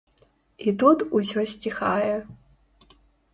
І 0.71 0.71
тут 0.83 1.03
усё 1.19 1.43
сціхае. 1.53 2.15